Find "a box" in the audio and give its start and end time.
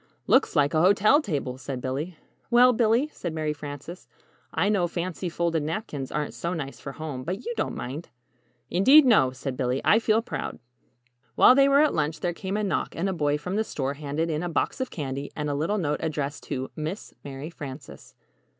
14.41-14.81